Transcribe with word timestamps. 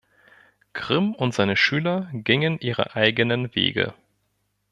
Grimm 0.73 1.13
und 1.13 1.35
seine 1.35 1.55
Schüler 1.55 2.09
gingen 2.11 2.57
ihre 2.59 2.95
eigenen 2.95 3.53
Wege. 3.53 3.93